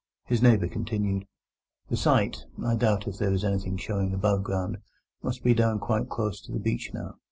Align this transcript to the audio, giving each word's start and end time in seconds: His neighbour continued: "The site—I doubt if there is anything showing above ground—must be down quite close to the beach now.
His 0.25 0.41
neighbour 0.41 0.67
continued: 0.67 1.27
"The 1.89 1.95
site—I 1.95 2.73
doubt 2.73 3.07
if 3.07 3.19
there 3.19 3.31
is 3.31 3.43
anything 3.45 3.77
showing 3.77 4.15
above 4.15 4.41
ground—must 4.43 5.43
be 5.43 5.53
down 5.53 5.77
quite 5.77 6.09
close 6.09 6.41
to 6.41 6.51
the 6.51 6.57
beach 6.59 6.89
now. 6.91 7.19